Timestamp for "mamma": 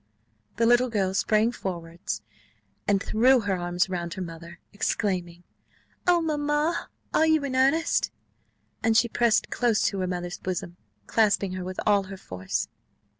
6.23-6.89